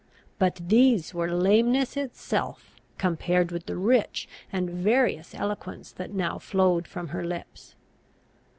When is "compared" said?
2.97-3.51